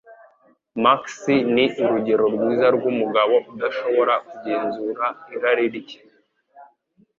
Max 0.83 1.01
ni 1.53 1.65
urugero 1.83 2.23
rwiza 2.35 2.67
rwumugabo 2.75 3.35
udashobora 3.53 4.13
kugenzura 4.27 5.05
irari 5.35 5.65
rye 5.77 5.97